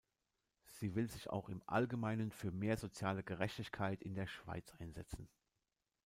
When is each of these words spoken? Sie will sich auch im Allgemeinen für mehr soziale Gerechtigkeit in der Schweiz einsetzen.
Sie 0.65 0.95
will 0.95 1.07
sich 1.11 1.29
auch 1.29 1.47
im 1.47 1.61
Allgemeinen 1.67 2.31
für 2.31 2.49
mehr 2.49 2.75
soziale 2.75 3.21
Gerechtigkeit 3.21 4.01
in 4.01 4.15
der 4.15 4.25
Schweiz 4.25 4.73
einsetzen. 4.79 5.29